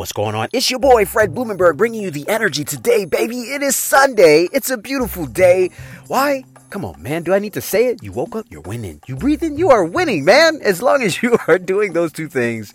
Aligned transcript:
What's 0.00 0.12
going 0.12 0.34
on? 0.34 0.48
It's 0.54 0.70
your 0.70 0.78
boy 0.78 1.04
Fred 1.04 1.34
Blumenberg 1.34 1.76
bringing 1.76 2.00
you 2.00 2.10
the 2.10 2.26
energy 2.26 2.64
today, 2.64 3.04
baby. 3.04 3.40
It 3.40 3.60
is 3.60 3.76
Sunday. 3.76 4.48
It's 4.50 4.70
a 4.70 4.78
beautiful 4.78 5.26
day. 5.26 5.72
Why? 6.06 6.44
Come 6.70 6.86
on, 6.86 7.02
man. 7.02 7.22
Do 7.22 7.34
I 7.34 7.38
need 7.38 7.52
to 7.52 7.60
say 7.60 7.88
it? 7.88 8.02
You 8.02 8.10
woke 8.10 8.34
up, 8.34 8.46
you're 8.48 8.62
winning. 8.62 9.02
You 9.06 9.14
breathing, 9.14 9.58
you 9.58 9.68
are 9.68 9.84
winning, 9.84 10.24
man. 10.24 10.58
As 10.62 10.80
long 10.80 11.02
as 11.02 11.22
you 11.22 11.36
are 11.46 11.58
doing 11.58 11.92
those 11.92 12.12
two 12.12 12.30
things, 12.30 12.72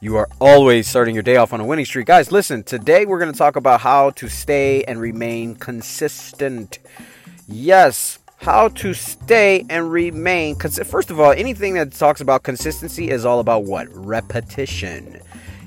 you 0.00 0.16
are 0.16 0.30
always 0.40 0.88
starting 0.88 1.14
your 1.14 1.22
day 1.22 1.36
off 1.36 1.52
on 1.52 1.60
a 1.60 1.66
winning 1.66 1.84
streak. 1.84 2.06
Guys, 2.06 2.32
listen, 2.32 2.62
today 2.62 3.04
we're 3.04 3.18
going 3.18 3.30
to 3.30 3.36
talk 3.36 3.56
about 3.56 3.82
how 3.82 4.08
to 4.12 4.30
stay 4.30 4.82
and 4.84 4.98
remain 4.98 5.56
consistent. 5.56 6.78
Yes, 7.46 8.18
how 8.38 8.68
to 8.68 8.94
stay 8.94 9.66
and 9.68 9.92
remain. 9.92 10.54
Because, 10.54 10.78
first 10.78 11.10
of 11.10 11.20
all, 11.20 11.32
anything 11.32 11.74
that 11.74 11.92
talks 11.92 12.22
about 12.22 12.44
consistency 12.44 13.10
is 13.10 13.26
all 13.26 13.40
about 13.40 13.64
what? 13.64 13.88
Repetition. 13.90 15.21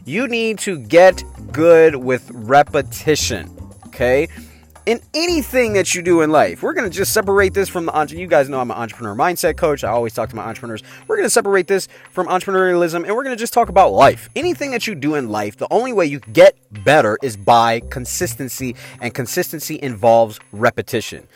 You 0.05 0.27
need 0.27 0.59
to 0.59 0.77
get 0.77 1.23
good 1.51 1.95
with 1.95 2.29
repetition. 2.31 3.51
Okay? 3.87 4.27
in 4.85 4.99
anything 5.15 5.73
that 5.73 5.95
you 5.95 6.01
do 6.03 6.21
in 6.21 6.29
life. 6.29 6.61
We're 6.61 6.73
going 6.73 6.87
to 6.87 6.95
just 6.95 7.11
separate 7.11 7.55
this 7.55 7.69
from 7.69 7.87
the. 7.87 8.13
You 8.15 8.27
guys 8.27 8.49
know 8.49 8.59
I'm 8.59 8.69
an 8.69 8.77
entrepreneur 8.77 9.15
mindset 9.15 9.57
coach. 9.57 9.83
I 9.83 9.89
always 9.89 10.13
talk 10.13 10.29
to 10.29 10.35
my 10.35 10.43
entrepreneurs. 10.43 10.83
We're 11.07 11.15
going 11.15 11.25
to 11.25 11.31
separate 11.31 11.65
this 11.65 11.87
from 12.11 12.27
entrepreneurialism 12.27 13.03
and 13.03 13.15
we're 13.15 13.23
going 13.23 13.35
to 13.35 13.39
just 13.39 13.51
talk 13.51 13.69
about 13.69 13.93
life. 13.93 14.29
Anything 14.35 14.69
that 14.71 14.85
you 14.85 14.93
do 14.93 15.15
in 15.15 15.29
life, 15.29 15.57
the 15.57 15.67
only 15.71 15.91
way 15.91 16.05
you 16.05 16.19
get 16.19 16.55
better 16.83 17.17
is 17.23 17.35
by 17.35 17.79
consistency, 17.89 18.75
and 19.01 19.11
consistency 19.13 19.79
involves 19.81 20.39
repetition. 20.51 21.27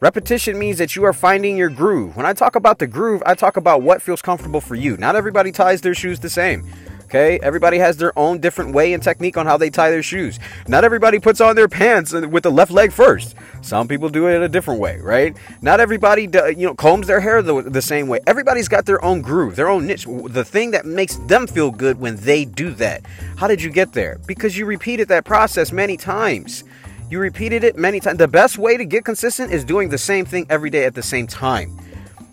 Repetition 0.00 0.58
means 0.58 0.78
that 0.78 0.94
you 0.94 1.04
are 1.04 1.14
finding 1.14 1.56
your 1.56 1.70
groove. 1.70 2.14
When 2.14 2.26
I 2.26 2.32
talk 2.32 2.56
about 2.56 2.78
the 2.78 2.86
groove, 2.86 3.22
I 3.24 3.34
talk 3.34 3.56
about 3.56 3.82
what 3.82 4.02
feels 4.02 4.20
comfortable 4.20 4.60
for 4.60 4.74
you. 4.74 4.96
Not 4.96 5.16
everybody 5.16 5.50
ties 5.50 5.80
their 5.80 5.94
shoes 5.94 6.20
the 6.20 6.30
same. 6.30 6.70
Okay, 7.08 7.40
everybody 7.42 7.78
has 7.78 7.96
their 7.96 8.16
own 8.18 8.38
different 8.38 8.74
way 8.74 8.92
and 8.92 9.02
technique 9.02 9.38
on 9.38 9.46
how 9.46 9.56
they 9.56 9.70
tie 9.70 9.88
their 9.88 10.02
shoes. 10.02 10.38
Not 10.66 10.84
everybody 10.84 11.18
puts 11.18 11.40
on 11.40 11.56
their 11.56 11.66
pants 11.66 12.12
with 12.12 12.42
the 12.42 12.50
left 12.50 12.70
leg 12.70 12.92
first. 12.92 13.34
Some 13.62 13.88
people 13.88 14.10
do 14.10 14.28
it 14.28 14.42
a 14.42 14.48
different 14.48 14.78
way, 14.78 14.98
right? 15.00 15.34
Not 15.62 15.80
everybody, 15.80 16.28
you 16.54 16.66
know, 16.66 16.74
combs 16.74 17.06
their 17.06 17.20
hair 17.20 17.40
the, 17.40 17.62
the 17.62 17.80
same 17.80 18.08
way. 18.08 18.20
Everybody's 18.26 18.68
got 18.68 18.84
their 18.84 19.02
own 19.02 19.22
groove, 19.22 19.56
their 19.56 19.70
own 19.70 19.86
niche, 19.86 20.04
the 20.04 20.44
thing 20.44 20.72
that 20.72 20.84
makes 20.84 21.16
them 21.16 21.46
feel 21.46 21.70
good 21.70 21.98
when 21.98 22.16
they 22.16 22.44
do 22.44 22.72
that. 22.72 23.06
How 23.38 23.48
did 23.48 23.62
you 23.62 23.70
get 23.70 23.94
there? 23.94 24.18
Because 24.26 24.58
you 24.58 24.66
repeated 24.66 25.08
that 25.08 25.24
process 25.24 25.72
many 25.72 25.96
times. 25.96 26.62
You 27.08 27.20
repeated 27.20 27.64
it 27.64 27.78
many 27.78 28.00
times. 28.00 28.18
The 28.18 28.28
best 28.28 28.58
way 28.58 28.76
to 28.76 28.84
get 28.84 29.06
consistent 29.06 29.50
is 29.50 29.64
doing 29.64 29.88
the 29.88 29.96
same 29.96 30.26
thing 30.26 30.44
every 30.50 30.68
day 30.68 30.84
at 30.84 30.94
the 30.94 31.02
same 31.02 31.26
time. 31.26 31.74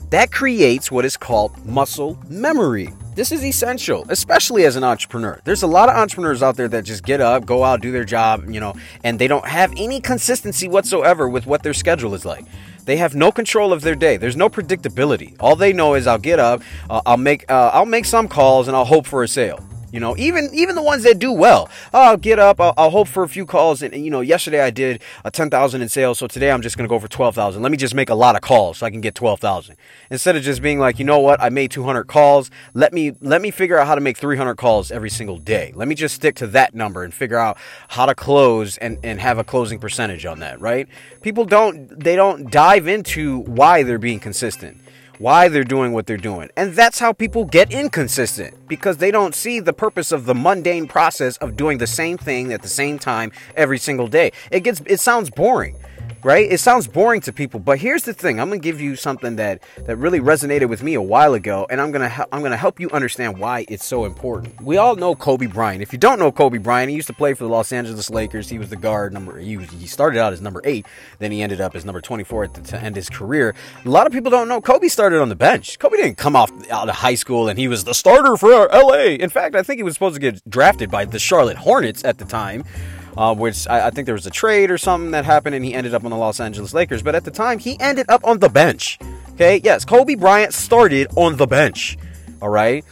That 0.09 0.33
creates 0.33 0.91
what 0.91 1.05
is 1.05 1.15
called 1.15 1.65
muscle 1.65 2.19
memory. 2.27 2.89
This 3.15 3.31
is 3.31 3.45
essential, 3.45 4.05
especially 4.09 4.65
as 4.65 4.75
an 4.75 4.83
entrepreneur. 4.83 5.39
There's 5.45 5.63
a 5.63 5.67
lot 5.67 5.87
of 5.87 5.95
entrepreneurs 5.95 6.43
out 6.43 6.57
there 6.57 6.67
that 6.67 6.83
just 6.83 7.05
get 7.05 7.21
up, 7.21 7.45
go 7.45 7.63
out, 7.63 7.79
do 7.79 7.89
their 7.93 8.03
job, 8.03 8.49
you 8.49 8.59
know, 8.59 8.73
and 9.05 9.17
they 9.17 9.29
don't 9.29 9.47
have 9.47 9.71
any 9.77 10.01
consistency 10.01 10.67
whatsoever 10.67 11.29
with 11.29 11.47
what 11.47 11.63
their 11.63 11.73
schedule 11.73 12.13
is 12.13 12.25
like. 12.25 12.43
They 12.83 12.97
have 12.97 13.15
no 13.15 13.31
control 13.31 13.71
of 13.71 13.83
their 13.83 13.95
day. 13.95 14.17
There's 14.17 14.35
no 14.35 14.49
predictability. 14.49 15.33
All 15.39 15.55
they 15.55 15.71
know 15.71 15.93
is 15.93 16.07
I'll 16.07 16.17
get 16.17 16.39
up, 16.39 16.61
uh, 16.89 17.01
I'll 17.05 17.15
make 17.15 17.49
uh, 17.49 17.71
I'll 17.73 17.85
make 17.85 18.03
some 18.03 18.27
calls, 18.27 18.67
and 18.67 18.75
I'll 18.75 18.83
hope 18.83 19.07
for 19.07 19.23
a 19.23 19.29
sale. 19.29 19.65
You 19.95 20.01
know, 20.01 20.13
even 20.17 20.49
even 20.51 20.75
the 20.75 20.81
ones 20.81 21.03
that 21.03 21.19
do 21.19 21.31
well, 21.31 21.69
I'll 21.93 22.17
get 22.17 22.37
up, 22.37 22.59
I'll, 22.59 22.73
I'll, 22.75 22.89
hope 22.89 23.07
for 23.07 23.23
a 23.23 23.29
few 23.29 23.45
calls, 23.45 23.81
and 23.81 23.95
you 23.95 24.11
know, 24.11 24.19
yesterday 24.19 24.59
I 24.59 24.69
did 24.69 25.01
a 25.23 25.31
ten 25.31 25.49
thousand 25.49 25.81
in 25.81 25.87
sales, 25.87 26.19
so 26.19 26.27
today 26.27 26.51
I'm 26.51 26.61
just 26.61 26.75
gonna 26.75 26.89
go 26.89 26.99
for 26.99 27.07
twelve 27.07 27.33
thousand. 27.33 27.61
Let 27.61 27.71
me 27.71 27.77
just 27.77 27.95
make 27.95 28.09
a 28.09 28.13
lot 28.13 28.35
of 28.35 28.41
calls 28.41 28.79
so 28.79 28.85
I 28.85 28.89
can 28.89 28.99
get 28.99 29.15
twelve 29.15 29.39
thousand. 29.39 29.77
Instead 30.11 30.35
of 30.35 30.43
just 30.43 30.61
being 30.61 30.79
like, 30.79 30.99
you 30.99 31.05
know 31.05 31.19
what, 31.19 31.41
I 31.41 31.47
made 31.47 31.71
two 31.71 31.83
hundred 31.83 32.07
calls. 32.07 32.51
Let 32.73 32.91
me 32.91 33.13
let 33.21 33.41
me 33.41 33.51
figure 33.51 33.79
out 33.79 33.87
how 33.87 33.95
to 33.95 34.01
make 34.01 34.17
three 34.17 34.35
hundred 34.35 34.55
calls 34.55 34.91
every 34.91 35.09
single 35.09 35.37
day. 35.37 35.71
Let 35.77 35.87
me 35.87 35.95
just 35.95 36.13
stick 36.13 36.35
to 36.35 36.47
that 36.47 36.75
number 36.75 37.05
and 37.05 37.13
figure 37.13 37.37
out 37.37 37.57
how 37.87 38.05
to 38.05 38.15
close 38.15 38.77
and 38.79 38.99
and 39.01 39.21
have 39.21 39.37
a 39.37 39.45
closing 39.45 39.79
percentage 39.79 40.25
on 40.25 40.39
that. 40.39 40.59
Right? 40.59 40.89
People 41.21 41.45
don't 41.45 41.97
they 41.97 42.17
don't 42.17 42.51
dive 42.51 42.89
into 42.89 43.37
why 43.43 43.83
they're 43.83 43.97
being 43.97 44.19
consistent 44.19 44.77
why 45.19 45.47
they're 45.47 45.63
doing 45.63 45.93
what 45.93 46.05
they're 46.05 46.17
doing. 46.17 46.49
And 46.55 46.73
that's 46.73 46.99
how 46.99 47.13
people 47.13 47.45
get 47.45 47.71
inconsistent 47.71 48.67
because 48.67 48.97
they 48.97 49.11
don't 49.11 49.35
see 49.35 49.59
the 49.59 49.73
purpose 49.73 50.11
of 50.11 50.25
the 50.25 50.35
mundane 50.35 50.87
process 50.87 51.37
of 51.37 51.57
doing 51.57 51.77
the 51.77 51.87
same 51.87 52.17
thing 52.17 52.53
at 52.53 52.61
the 52.61 52.67
same 52.67 52.99
time 52.99 53.31
every 53.55 53.77
single 53.77 54.07
day. 54.07 54.31
It 54.51 54.61
gets 54.61 54.81
it 54.85 54.99
sounds 54.99 55.29
boring 55.29 55.77
right? 56.25 56.51
It 56.51 56.59
sounds 56.59 56.87
boring 56.87 57.21
to 57.21 57.31
people, 57.31 57.59
but 57.59 57.77
here's 57.77 58.01
the 58.01 58.13
thing. 58.13 58.39
I'm 58.39 58.49
going 58.49 58.59
to 58.59 58.63
give 58.63 58.81
you 58.81 58.95
something 58.95 59.35
that 59.35 59.61
that 59.85 59.97
really 59.97 60.19
resonated 60.19 60.67
with 60.69 60.81
me 60.81 60.95
a 60.95 61.01
while 61.01 61.35
ago, 61.35 61.67
and 61.69 61.79
I'm 61.79 61.91
going 61.91 62.09
to 62.09 62.27
I'm 62.31 62.39
going 62.39 62.51
to 62.51 62.57
help 62.57 62.79
you 62.79 62.89
understand 62.89 63.37
why 63.37 63.65
it's 63.69 63.85
so 63.85 64.05
important. 64.05 64.59
We 64.59 64.77
all 64.77 64.95
know 64.95 65.13
Kobe 65.13 65.45
Bryant. 65.45 65.83
If 65.83 65.93
you 65.93 65.99
don't 65.99 66.17
know 66.17 66.31
Kobe 66.31 66.57
Bryant, 66.57 66.89
he 66.89 66.95
used 66.95 67.07
to 67.07 67.13
play 67.13 67.35
for 67.35 67.43
the 67.43 67.49
Los 67.51 67.71
Angeles 67.71 68.09
Lakers. 68.09 68.49
He 68.49 68.57
was 68.57 68.69
the 68.69 68.75
guard 68.75 69.13
number 69.13 69.37
he 69.37 69.55
was, 69.55 69.69
he 69.69 69.85
started 69.85 70.19
out 70.19 70.33
as 70.33 70.41
number 70.41 70.61
8, 70.65 70.83
then 71.19 71.31
he 71.31 71.43
ended 71.43 71.61
up 71.61 71.75
as 71.75 71.85
number 71.85 72.01
24 72.01 72.47
the, 72.47 72.61
to 72.61 72.79
end 72.81 72.95
his 72.95 73.07
career. 73.07 73.53
A 73.85 73.89
lot 73.89 74.07
of 74.07 74.11
people 74.11 74.31
don't 74.31 74.47
know 74.47 74.61
Kobe 74.61 74.87
started 74.87 75.21
on 75.21 75.29
the 75.29 75.35
bench. 75.35 75.77
Kobe 75.77 75.95
didn't 75.95 76.17
come 76.17 76.35
off 76.35 76.51
out 76.71 76.89
of 76.89 76.95
high 76.95 77.15
school 77.15 77.47
and 77.49 77.59
he 77.59 77.67
was 77.67 77.83
the 77.83 77.93
starter 77.93 78.35
for 78.35 78.67
LA. 78.73 79.13
In 79.19 79.29
fact, 79.29 79.55
I 79.55 79.61
think 79.61 79.77
he 79.77 79.83
was 79.83 79.93
supposed 79.93 80.15
to 80.15 80.21
get 80.21 80.41
drafted 80.49 80.89
by 80.89 81.05
the 81.05 81.19
Charlotte 81.19 81.57
Hornets 81.57 82.03
at 82.03 82.17
the 82.17 82.25
time 82.25 82.63
uh, 83.17 83.35
which 83.35 83.67
I, 83.67 83.87
I, 83.87 83.89
think 83.89 84.05
there 84.05 84.15
was 84.15 84.25
a 84.25 84.31
trade 84.31 84.71
or 84.71 84.77
something 84.77 85.11
that 85.11 85.25
happened, 85.25 85.55
and 85.55 85.63
he 85.63 85.73
ended 85.73 85.93
up 85.93 86.03
on 86.03 86.11
the 86.11 86.17
Los 86.17 86.39
Angeles 86.39 86.73
Lakers. 86.73 87.01
But 87.01 87.15
at 87.15 87.23
the 87.23 87.31
time, 87.31 87.59
he 87.59 87.79
ended 87.79 88.05
up 88.09 88.25
on 88.25 88.39
the 88.39 88.49
bench. 88.49 88.99
Okay, 89.33 89.61
yes, 89.63 89.85
Kobe 89.85 90.15
Bryant 90.15 90.53
started 90.53 91.07
on 91.15 91.37
the 91.37 91.47
bench. 91.47 91.97
All 92.41 92.49
right. 92.49 92.83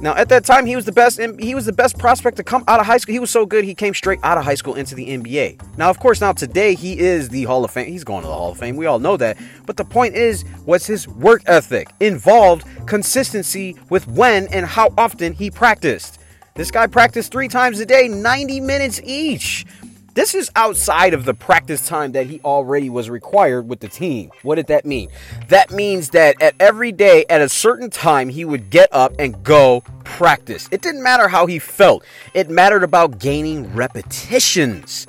Now, 0.00 0.14
at 0.14 0.28
that 0.30 0.44
time, 0.44 0.66
he 0.66 0.74
was 0.76 0.84
the 0.84 0.92
best. 0.92 1.20
He 1.38 1.54
was 1.54 1.66
the 1.66 1.72
best 1.72 1.98
prospect 1.98 2.36
to 2.36 2.44
come 2.44 2.64
out 2.66 2.80
of 2.80 2.86
high 2.86 2.98
school. 2.98 3.12
He 3.12 3.18
was 3.18 3.30
so 3.30 3.46
good, 3.46 3.64
he 3.64 3.74
came 3.74 3.94
straight 3.94 4.18
out 4.22 4.38
of 4.38 4.44
high 4.44 4.54
school 4.54 4.74
into 4.74 4.94
the 4.94 5.08
NBA. 5.08 5.76
Now, 5.76 5.90
of 5.90 5.98
course, 5.98 6.20
now 6.20 6.32
today 6.32 6.74
he 6.74 6.98
is 6.98 7.28
the 7.28 7.44
Hall 7.44 7.64
of 7.64 7.70
Fame. 7.70 7.86
He's 7.86 8.04
going 8.04 8.22
to 8.22 8.28
the 8.28 8.34
Hall 8.34 8.52
of 8.52 8.58
Fame. 8.58 8.76
We 8.76 8.86
all 8.86 8.98
know 8.98 9.16
that. 9.16 9.38
But 9.66 9.76
the 9.76 9.84
point 9.84 10.14
is, 10.14 10.44
was 10.64 10.86
his 10.86 11.06
work 11.08 11.42
ethic 11.46 11.88
involved 12.00 12.64
consistency 12.86 13.76
with 13.90 14.06
when 14.08 14.46
and 14.48 14.66
how 14.66 14.92
often 14.96 15.32
he 15.32 15.50
practiced. 15.50 16.18
This 16.54 16.70
guy 16.70 16.86
practiced 16.86 17.32
three 17.32 17.48
times 17.48 17.80
a 17.80 17.86
day, 17.86 18.08
90 18.08 18.60
minutes 18.60 19.00
each. 19.02 19.64
This 20.12 20.34
is 20.34 20.50
outside 20.54 21.14
of 21.14 21.24
the 21.24 21.32
practice 21.32 21.88
time 21.88 22.12
that 22.12 22.26
he 22.26 22.40
already 22.40 22.90
was 22.90 23.08
required 23.08 23.70
with 23.70 23.80
the 23.80 23.88
team. 23.88 24.30
What 24.42 24.56
did 24.56 24.66
that 24.66 24.84
mean? 24.84 25.08
That 25.48 25.70
means 25.70 26.10
that 26.10 26.42
at 26.42 26.54
every 26.60 26.92
day 26.92 27.24
at 27.30 27.40
a 27.40 27.48
certain 27.48 27.88
time 27.88 28.28
he 28.28 28.44
would 28.44 28.68
get 28.68 28.90
up 28.92 29.14
and 29.18 29.42
go 29.42 29.82
practice. 30.04 30.68
It 30.70 30.82
didn't 30.82 31.02
matter 31.02 31.26
how 31.26 31.46
he 31.46 31.58
felt. 31.58 32.04
It 32.34 32.50
mattered 32.50 32.82
about 32.82 33.18
gaining 33.18 33.74
repetitions. 33.74 35.06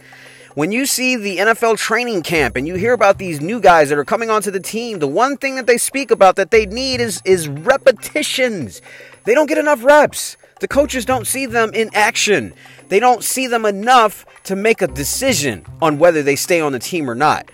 When 0.55 0.71
you 0.71 0.85
see 0.85 1.17
the 1.17 1.39
NFL 1.39 1.77
training 1.77 2.21
camp 2.21 2.55
and 2.55 2.65
you 2.65 2.75
hear 2.75 2.93
about 2.93 3.17
these 3.17 3.41
new 3.41 3.59
guys 3.59 3.89
that 3.89 3.97
are 3.97 4.05
coming 4.05 4.29
onto 4.29 4.51
the 4.51 4.61
team, 4.61 4.99
the 4.99 5.07
one 5.07 5.35
thing 5.35 5.57
that 5.57 5.67
they 5.67 5.77
speak 5.77 6.09
about 6.09 6.37
that 6.37 6.51
they 6.51 6.65
need 6.67 7.01
is 7.01 7.21
is 7.25 7.49
repetitions. 7.49 8.81
They 9.25 9.33
don't 9.33 9.47
get 9.47 9.57
enough 9.57 9.83
reps. 9.83 10.37
The 10.63 10.69
coaches 10.69 11.03
don't 11.03 11.27
see 11.27 11.45
them 11.45 11.73
in 11.73 11.89
action. 11.93 12.53
They 12.87 13.01
don't 13.01 13.21
see 13.21 13.47
them 13.47 13.65
enough 13.65 14.25
to 14.45 14.55
make 14.55 14.81
a 14.81 14.87
decision 14.87 15.65
on 15.81 15.99
whether 15.99 16.23
they 16.23 16.37
stay 16.37 16.61
on 16.61 16.71
the 16.71 16.79
team 16.79 17.09
or 17.09 17.15
not. 17.15 17.51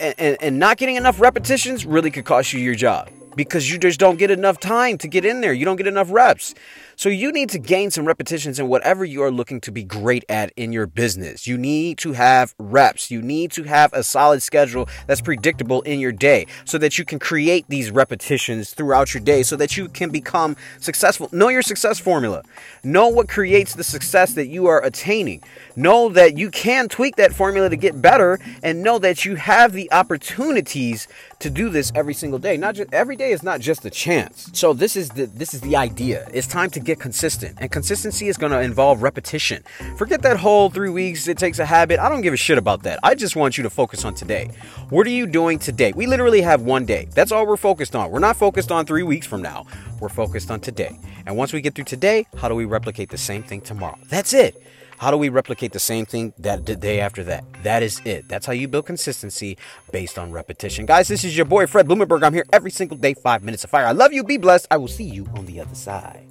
And, 0.00 0.14
and, 0.16 0.36
and, 0.40 0.58
not 0.58 0.78
getting 0.78 0.96
enough 0.96 1.20
repetitions 1.20 1.84
really 1.84 2.10
could 2.10 2.24
cost 2.24 2.54
you 2.54 2.60
your 2.60 2.74
job 2.74 3.10
because 3.36 3.70
you 3.70 3.78
just 3.78 4.00
don't 4.00 4.18
get 4.18 4.30
enough 4.30 4.58
time 4.58 4.98
to 4.98 5.08
get 5.08 5.24
in 5.24 5.40
there. 5.42 5.52
You 5.52 5.64
don't 5.64 5.76
get 5.76 5.86
enough 5.86 6.10
reps. 6.10 6.54
So 6.98 7.10
you 7.10 7.30
need 7.30 7.50
to 7.50 7.58
gain 7.58 7.90
some 7.90 8.06
repetitions 8.06 8.58
in 8.58 8.68
whatever 8.68 9.04
you 9.04 9.22
are 9.22 9.30
looking 9.30 9.60
to 9.60 9.70
be 9.70 9.84
great 9.84 10.24
at 10.30 10.50
in 10.56 10.72
your 10.72 10.86
business. 10.86 11.46
You 11.46 11.58
need 11.58 11.98
to 11.98 12.14
have 12.14 12.54
reps. 12.58 13.10
You 13.10 13.20
need 13.20 13.52
to 13.52 13.64
have 13.64 13.92
a 13.92 14.02
solid 14.02 14.42
schedule 14.42 14.88
that's 15.06 15.20
predictable 15.20 15.82
in 15.82 16.00
your 16.00 16.12
day 16.12 16.46
so 16.64 16.78
that 16.78 16.96
you 16.96 17.04
can 17.04 17.18
create 17.18 17.66
these 17.68 17.90
repetitions 17.90 18.72
throughout 18.72 19.12
your 19.12 19.22
day 19.22 19.42
so 19.42 19.56
that 19.56 19.76
you 19.76 19.88
can 19.88 20.08
become 20.08 20.56
successful. 20.80 21.28
Know 21.32 21.48
your 21.48 21.60
success 21.60 21.98
formula. 21.98 22.42
Know 22.82 23.08
what 23.08 23.28
creates 23.28 23.74
the 23.74 23.84
success 23.84 24.32
that 24.32 24.46
you 24.46 24.66
are 24.66 24.82
attaining. 24.82 25.42
Know 25.76 26.08
that 26.08 26.38
you 26.38 26.50
can 26.50 26.88
tweak 26.88 27.16
that 27.16 27.34
formula 27.34 27.68
to 27.68 27.76
get 27.76 28.00
better 28.00 28.38
and 28.62 28.82
know 28.82 28.98
that 28.98 29.26
you 29.26 29.34
have 29.34 29.74
the 29.74 29.92
opportunities 29.92 31.08
to 31.38 31.50
do 31.50 31.68
this 31.68 31.92
every 31.94 32.14
single 32.14 32.38
day. 32.38 32.56
Not 32.56 32.74
just 32.74 32.92
every 32.92 33.16
day 33.16 33.30
is 33.30 33.42
not 33.42 33.60
just 33.60 33.84
a 33.84 33.90
chance. 33.90 34.50
So 34.52 34.72
this 34.72 34.96
is 34.96 35.10
the 35.10 35.26
this 35.26 35.52
is 35.54 35.60
the 35.60 35.76
idea. 35.76 36.28
It's 36.32 36.46
time 36.46 36.70
to 36.70 36.80
get 36.80 36.98
consistent. 36.98 37.58
And 37.60 37.70
consistency 37.70 38.28
is 38.28 38.36
going 38.36 38.52
to 38.52 38.60
involve 38.60 39.02
repetition. 39.02 39.62
Forget 39.96 40.22
that 40.22 40.38
whole 40.38 40.70
3 40.70 40.90
weeks 40.90 41.28
it 41.28 41.38
takes 41.38 41.58
a 41.58 41.66
habit. 41.66 42.00
I 42.00 42.08
don't 42.08 42.22
give 42.22 42.32
a 42.32 42.38
shit 42.38 42.58
about 42.58 42.82
that. 42.84 42.98
I 43.02 43.14
just 43.14 43.36
want 43.36 43.58
you 43.58 43.62
to 43.64 43.70
focus 43.70 44.04
on 44.04 44.14
today. 44.14 44.50
What 44.88 45.06
are 45.06 45.10
you 45.10 45.26
doing 45.26 45.58
today? 45.58 45.92
We 45.94 46.06
literally 46.06 46.40
have 46.40 46.62
one 46.62 46.86
day. 46.86 47.08
That's 47.14 47.32
all 47.32 47.46
we're 47.46 47.56
focused 47.56 47.94
on. 47.94 48.10
We're 48.10 48.18
not 48.18 48.36
focused 48.36 48.72
on 48.72 48.86
3 48.86 49.02
weeks 49.02 49.26
from 49.26 49.42
now. 49.42 49.66
We're 50.00 50.08
focused 50.08 50.50
on 50.50 50.60
today. 50.60 50.98
And 51.26 51.36
once 51.36 51.52
we 51.52 51.60
get 51.60 51.74
through 51.74 51.84
today, 51.84 52.26
how 52.38 52.48
do 52.48 52.54
we 52.54 52.64
replicate 52.64 53.10
the 53.10 53.18
same 53.18 53.42
thing 53.42 53.60
tomorrow? 53.60 53.98
That's 54.08 54.32
it. 54.32 54.62
How 54.98 55.10
do 55.10 55.16
we 55.16 55.28
replicate 55.28 55.72
the 55.72 55.78
same 55.80 56.06
thing 56.06 56.32
that 56.38 56.64
the 56.64 56.74
day 56.74 57.00
after 57.00 57.22
that? 57.24 57.44
That 57.62 57.82
is 57.82 58.00
it. 58.04 58.28
That's 58.28 58.46
how 58.46 58.52
you 58.52 58.66
build 58.66 58.86
consistency 58.86 59.58
based 59.92 60.18
on 60.18 60.32
repetition. 60.32 60.86
Guys, 60.86 61.08
this 61.08 61.24
is 61.24 61.36
your 61.36 61.46
boy 61.46 61.66
Fred 61.66 61.86
Blumenberg. 61.86 62.22
I'm 62.22 62.32
here 62.32 62.46
every 62.52 62.70
single 62.70 62.96
day, 62.96 63.14
five 63.14 63.42
minutes 63.42 63.64
of 63.64 63.70
fire. 63.70 63.86
I 63.86 63.92
love 63.92 64.12
you. 64.12 64.24
Be 64.24 64.38
blessed. 64.38 64.66
I 64.70 64.78
will 64.78 64.88
see 64.88 65.04
you 65.04 65.28
on 65.34 65.46
the 65.46 65.60
other 65.60 65.74
side. 65.74 66.24